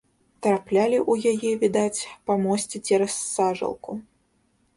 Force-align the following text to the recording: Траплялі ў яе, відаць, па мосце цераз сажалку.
Траплялі 0.43 0.97
ў 1.11 1.33
яе, 1.33 1.51
відаць, 1.63 2.01
па 2.31 2.39
мосце 2.47 2.77
цераз 2.87 3.13
сажалку. 3.35 3.91